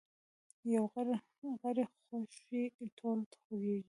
[0.73, 0.83] یو
[1.63, 2.61] غړی خوږ شي
[2.97, 3.79] ټول خوږیږي